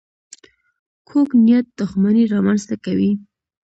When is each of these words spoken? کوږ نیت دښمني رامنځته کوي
کوږ 1.07 1.27
نیت 1.45 1.65
دښمني 1.79 2.23
رامنځته 2.33 2.75
کوي 2.85 3.11